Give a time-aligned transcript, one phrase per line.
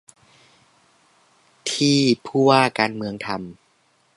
[1.71, 3.37] ที่ผู้ว่าการเมืองทำ